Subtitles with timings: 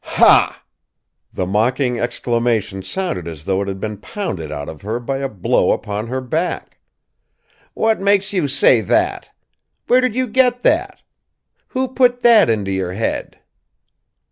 [0.17, 0.63] "Ha!"
[1.31, 5.29] The mocking exclamation sounded as though it had been pounded out of her by a
[5.29, 6.79] blow upon her back.
[7.75, 9.29] "What makes you say that?
[9.85, 11.03] Where do you get that?
[11.67, 13.41] Who put that into your head?"